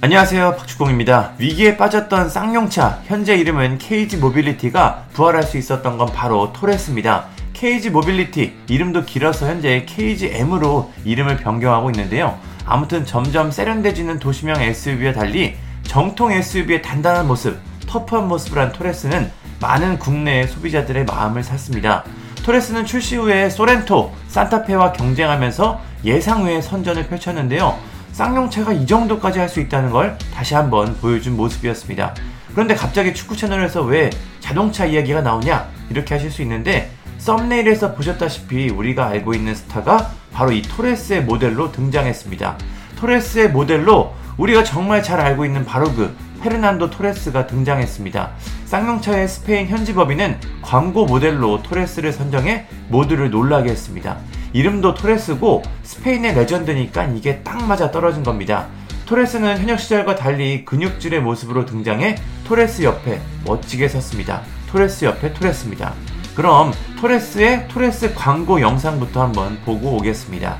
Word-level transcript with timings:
안녕하세요 0.00 0.54
박주공입니다. 0.54 1.32
위기에 1.38 1.76
빠졌던 1.76 2.30
쌍용차 2.30 3.00
현재 3.06 3.34
이름은 3.34 3.78
KG 3.78 4.18
모빌리티가 4.18 5.06
부활할 5.12 5.42
수 5.42 5.58
있었던 5.58 5.98
건 5.98 6.12
바로 6.12 6.52
토레스입니다. 6.52 7.24
KG 7.52 7.90
모빌리티 7.90 8.52
이름도 8.68 9.04
길어서 9.04 9.48
현재 9.48 9.84
KGM으로 9.86 10.92
이름을 11.04 11.38
변경하고 11.38 11.90
있는데요. 11.90 12.38
아무튼 12.64 13.04
점점 13.04 13.50
세련돼지는 13.50 14.20
도시형 14.20 14.62
SUV와 14.62 15.14
달리 15.14 15.56
정통 15.82 16.30
SUV의 16.30 16.80
단단한 16.80 17.26
모습, 17.26 17.58
터프한 17.88 18.28
모습을 18.28 18.62
한 18.62 18.70
토레스는 18.70 19.32
많은 19.60 19.98
국내 19.98 20.46
소비자들의 20.46 21.06
마음을 21.06 21.42
샀습니다. 21.42 22.04
토레스는 22.44 22.86
출시 22.86 23.16
후에 23.16 23.50
소렌토, 23.50 24.12
산타페와 24.28 24.92
경쟁하면서 24.92 25.80
예상 26.04 26.44
외의 26.44 26.62
선전을 26.62 27.08
펼쳤는데요. 27.08 27.76
쌍용차가 28.18 28.72
이 28.72 28.84
정도까지 28.84 29.38
할 29.38 29.48
수 29.48 29.60
있다는 29.60 29.90
걸 29.90 30.18
다시 30.34 30.56
한번 30.56 30.96
보여준 30.96 31.36
모습이었습니다. 31.36 32.14
그런데 32.50 32.74
갑자기 32.74 33.14
축구 33.14 33.36
채널에서 33.36 33.82
왜 33.82 34.10
자동차 34.40 34.84
이야기가 34.86 35.20
나오냐? 35.20 35.68
이렇게 35.88 36.14
하실 36.14 36.32
수 36.32 36.42
있는데 36.42 36.90
썸네일에서 37.18 37.94
보셨다시피 37.94 38.70
우리가 38.70 39.06
알고 39.06 39.34
있는 39.34 39.54
스타가 39.54 40.10
바로 40.32 40.50
이 40.50 40.62
토레스의 40.62 41.22
모델로 41.22 41.70
등장했습니다. 41.70 42.58
토레스의 42.96 43.50
모델로 43.50 44.12
우리가 44.36 44.64
정말 44.64 45.00
잘 45.00 45.20
알고 45.20 45.44
있는 45.44 45.64
바로 45.64 45.86
그 45.94 46.14
페르난도 46.42 46.90
토레스가 46.90 47.46
등장했습니다. 47.46 48.30
쌍용차의 48.64 49.28
스페인 49.28 49.68
현지 49.68 49.94
법인은 49.94 50.38
광고 50.62 51.06
모델로 51.06 51.62
토레스를 51.62 52.12
선정해 52.12 52.66
모두를 52.88 53.30
놀라게 53.30 53.70
했습니다. 53.70 54.16
이름도 54.52 54.94
토레스고 54.94 55.62
스페인의 55.82 56.34
레전드니까 56.34 57.04
이게 57.04 57.42
딱 57.42 57.62
맞아 57.64 57.90
떨어진 57.90 58.22
겁니다. 58.22 58.66
토레스는 59.06 59.58
현역 59.58 59.80
시절과 59.80 60.16
달리 60.16 60.64
근육질의 60.64 61.20
모습으로 61.20 61.64
등장해 61.64 62.16
토레스 62.44 62.82
옆에 62.82 63.20
멋지게 63.44 63.88
섰습니다. 63.88 64.42
토레스 64.70 65.06
옆에 65.06 65.32
토레스입니다. 65.32 65.94
그럼 66.34 66.72
토레스의 67.00 67.68
토레스 67.68 68.14
광고 68.14 68.60
영상부터 68.60 69.22
한번 69.22 69.58
보고 69.64 69.96
오겠습니다. 69.96 70.58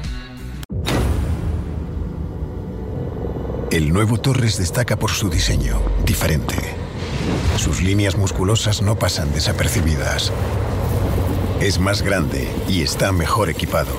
El 3.71 3.91
nuevo 3.91 4.17
Torres 4.17 4.57
destaca 4.57 4.97
por 4.97 5.11
su 5.11 5.29
diseño, 5.29 5.79
diferente. 6.07 6.57
Sus 7.57 7.83
líneas 7.83 8.17
musculosas 8.17 8.81
no 8.81 8.95
pasan 8.97 9.31
desapercibidas. 9.35 10.33
Es 11.61 11.81
más 11.81 12.03
grande 12.03 12.49
y 12.69 12.83
está 12.83 13.11
mejor 13.11 13.51
equipado. 13.51 13.93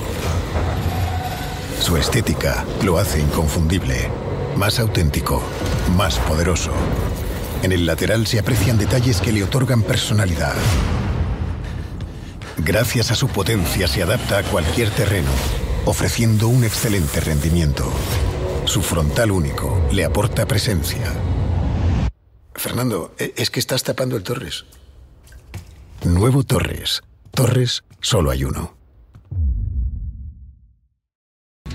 Su 1.78 1.96
estética 1.96 2.64
lo 2.82 2.96
hace 2.98 3.20
inconfundible, 3.20 4.08
más 4.56 4.78
auténtico, 4.78 5.42
más 5.96 6.18
poderoso. 6.20 6.72
En 7.62 7.72
el 7.72 7.84
lateral 7.84 8.26
se 8.26 8.38
aprecian 8.38 8.78
detalles 8.78 9.20
que 9.20 9.32
le 9.32 9.44
otorgan 9.44 9.82
personalidad. 9.82 10.54
Gracias 12.58 13.10
a 13.10 13.14
su 13.14 13.28
potencia 13.28 13.88
se 13.88 14.02
adapta 14.02 14.38
a 14.38 14.42
cualquier 14.42 14.90
terreno, 14.90 15.30
ofreciendo 15.84 16.48
un 16.48 16.64
excelente 16.64 17.20
rendimiento. 17.20 17.90
Su 18.64 18.80
frontal 18.80 19.30
único 19.30 19.86
le 19.92 20.04
aporta 20.06 20.46
presencia. 20.46 21.12
Fernando, 22.54 23.14
e- 23.18 23.34
es 23.36 23.50
que 23.50 23.60
estás 23.60 23.82
tapando 23.82 24.16
el 24.16 24.22
Torres. 24.22 24.64
Nuevo 26.04 26.42
Torres. 26.44 27.02
Torres, 27.32 27.82
solo 28.02 28.32
hay 28.32 28.44
uno. 28.44 28.68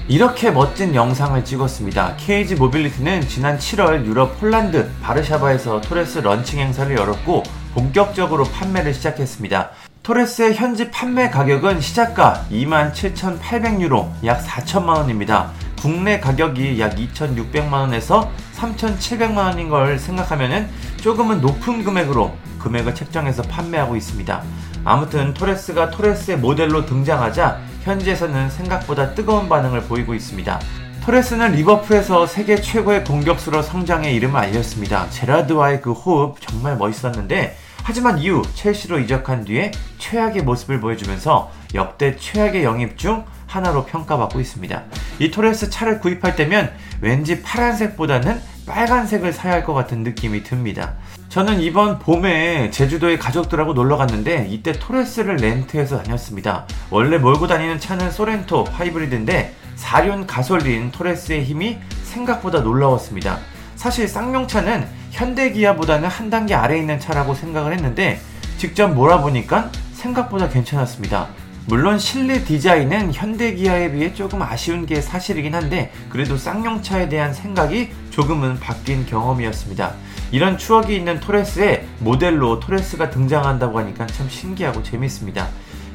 이렇게 0.08 0.52
멋진 0.52 0.94
영상을 0.94 1.44
찍었습니다. 1.44 2.16
KG 2.18 2.56
모빌리티는 2.56 3.28
지난 3.28 3.58
7월 3.58 4.06
유럽 4.06 4.40
폴란드 4.40 4.92
바르샤바에서 5.02 5.82
토레스 5.82 6.20
런칭 6.20 6.60
행사를 6.60 6.96
열었고 6.96 7.42
본격적으로 7.74 8.44
판매를 8.44 8.94
시작했습니다. 8.94 9.72
토레스의 10.04 10.54
현지 10.54 10.92
판매 10.92 11.32
가격은 11.32 11.82
시작가 11.82 12.46
27,800유로 12.52 14.12
약 14.26 14.46
4천만원입니다. 14.46 15.50
국내 15.82 16.20
가격이 16.20 16.80
약 16.80 16.96
2,600만원에서 16.96 18.30
3,700만원인 18.56 19.70
걸 19.70 19.98
생각하면 19.98 20.70
조금은 20.98 21.42
높은 21.42 21.84
금액으로 21.84 22.36
금액을 22.60 22.94
책정해서 22.94 23.42
판매하고 23.42 23.96
있습니다. 23.96 24.44
아무튼 24.86 25.34
토레스가 25.34 25.90
토레스의 25.90 26.38
모델로 26.38 26.86
등장하자 26.86 27.60
현지에서는 27.84 28.50
생각보다 28.52 29.14
뜨거운 29.16 29.50
반응을 29.50 29.82
보이고 29.84 30.14
있습니다. 30.14 30.60
토레스는 31.04 31.52
리버풀에서 31.54 32.26
세계 32.28 32.56
최고의 32.56 33.04
공격수로 33.04 33.62
성장해 33.62 34.12
이름을 34.14 34.40
알렸습니다. 34.40 35.10
제라드와의 35.10 35.82
그 35.82 35.92
호흡 35.92 36.40
정말 36.40 36.78
멋있었는데 36.78 37.58
하지만 37.84 38.18
이후 38.18 38.42
첼시로 38.56 38.98
이적한 39.00 39.46
뒤에 39.46 39.72
최악의 40.00 40.44
모습을 40.44 40.80
보여주면서 40.80 41.52
역대 41.76 42.16
최악의 42.16 42.64
영입 42.64 42.98
중 42.98 43.26
하나로 43.46 43.86
평가받고 43.86 44.40
있습니다. 44.40 44.84
이 45.20 45.30
토레스 45.30 45.70
차를 45.70 46.00
구입할 46.00 46.36
때면 46.36 46.72
왠지 47.02 47.44
파란색보다는 47.44 48.42
빨간색을 48.66 49.34
사야 49.34 49.54
할 49.54 49.64
것 49.64 49.74
같은 49.74 50.02
느낌이 50.04 50.44
듭니다. 50.44 50.94
저는 51.36 51.60
이번 51.60 52.00
봄에 52.00 52.72
제주도에 52.72 53.18
가족들하고 53.18 53.74
놀러 53.74 53.98
갔는데 53.98 54.48
이때 54.50 54.72
토레스를 54.72 55.36
렌트해서 55.36 56.02
다녔습니다. 56.02 56.66
원래 56.90 57.18
몰고 57.18 57.46
다니는 57.46 57.78
차는 57.78 58.10
소렌토 58.10 58.64
하이브리드인데 58.64 59.54
4륜 59.76 60.28
가솔린 60.28 60.92
토레스의 60.92 61.44
힘이 61.44 61.78
생각보다 62.04 62.62
놀라웠습니다. 62.62 63.40
사실 63.76 64.08
쌍용차는 64.08 64.88
현대기아보다는 65.12 66.08
한 66.08 66.30
단계 66.30 66.56
아래에 66.56 66.80
있는 66.80 67.02
차라고 67.02 67.36
생각을 67.36 67.74
했는데 67.74 68.22
직접 68.58 68.88
몰아보니까 68.94 69.72
생각보다 69.92 70.48
괜찮았습니다. 70.48 71.28
물론 71.68 71.98
실내 71.98 72.44
디자인은 72.44 73.12
현대 73.14 73.56
기아에 73.56 73.92
비해 73.92 74.14
조금 74.14 74.42
아쉬운 74.44 74.86
게 74.86 75.02
사실이긴 75.02 75.56
한데 75.56 75.92
그래도 76.10 76.38
쌍용차에 76.38 77.10
대한 77.10 77.34
생각이 77.34 77.90
조금은 78.12 78.60
바뀐 78.60 79.04
경험이었습니다. 79.08 79.94
이런 80.32 80.60
추억이 80.60 80.96
있는 80.96 81.20
토레스에 81.20 81.88
모델로 82.00 82.60
토레스가 82.60 83.10
등장한다고 83.10 83.80
하니까 83.80 84.06
참 84.06 84.30
신기하고 84.30 84.84
재밌습니다. 84.84 85.48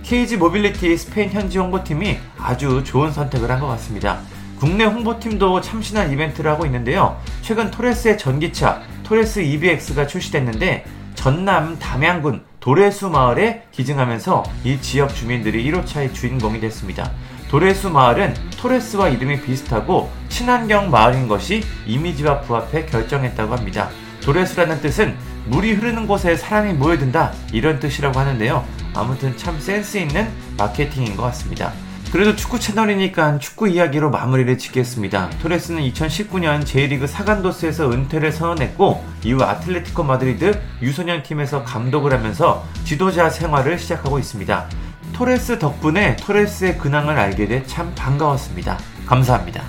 KG 0.03 0.38
모빌리티 0.38 0.97
스페인 0.97 1.31
현지 1.31 1.58
홍보팀이 1.58 2.19
아주 2.37 2.82
좋은 2.84 3.12
선택을 3.12 3.48
한 3.48 3.60
것 3.60 3.69
같습니다. 3.69 4.19
국내 4.58 4.84
홍보팀도 4.84 5.60
참신한 5.60 6.10
이벤트를 6.12 6.50
하고 6.50 6.66
있는데요. 6.66 7.16
최근 7.42 7.70
토레스의 7.70 8.19
전기차 8.19 8.82
토레스 9.04 9.41
EVX가 9.41 10.06
출시됐는데 10.08 10.84
전남 11.14 11.78
담양군 11.78 12.42
도래수 12.60 13.09
마을에 13.09 13.62
기증하면서 13.72 14.44
이 14.65 14.81
지역 14.82 15.15
주민들이 15.15 15.65
1호차의 15.71 16.12
주인공이 16.12 16.60
됐습니다. 16.60 17.10
도래수 17.48 17.88
마을은 17.88 18.34
토레스와 18.59 19.09
이름이 19.09 19.41
비슷하고 19.41 20.10
친환경 20.28 20.91
마을인 20.91 21.26
것이 21.26 21.62
이미지와 21.87 22.43
부합해 22.43 22.84
결정했다고 22.87 23.56
합니다. 23.56 23.88
토레스라는 24.22 24.82
뜻은 24.82 25.16
물이 25.47 25.72
흐르는 25.72 26.06
곳에 26.06 26.37
사람이 26.37 26.75
모여든다 26.75 27.32
이런 27.53 27.81
뜻이라고 27.81 28.20
하는데요. 28.20 28.65
아무튼 28.94 29.34
참 29.38 29.59
센스 29.59 29.97
있는 29.97 30.28
마케팅인 30.59 31.16
것 31.16 31.22
같습니다. 31.25 31.72
그래도 32.12 32.34
축구 32.34 32.59
채널이니까 32.59 33.38
축구 33.38 33.69
이야기로 33.69 34.10
마무리를 34.10 34.59
짓겠습니다. 34.59 35.31
토레스는 35.43 35.82
2019년 35.93 36.66
J리그 36.66 37.06
사간도스에서 37.06 37.93
은퇴를 37.93 38.32
선언했고 38.32 39.04
이후 39.25 39.43
아틀레티코 39.43 40.03
마드리드 40.03 40.60
유소년 40.82 41.22
팀에서 41.22 41.62
감독을 41.62 42.12
하면서 42.12 42.66
지도자 42.84 43.31
생활을 43.31 43.78
시작하고 43.78 44.19
있습니다. 44.19 44.69
토레스 45.12 45.60
덕분에 45.60 46.16
토레스의 46.16 46.78
근황을 46.78 47.16
알게 47.16 47.47
돼 47.47 47.62
참 47.66 47.93
반가웠습니다. 47.94 48.78
감사합니다. 49.06 49.62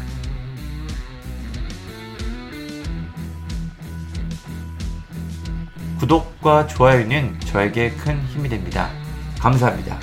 구독과 6.00 6.66
좋아요는 6.66 7.40
저에게 7.42 7.92
큰 7.92 8.20
힘이 8.24 8.50
됩니다. 8.50 8.90
감사합니다. 9.40 10.00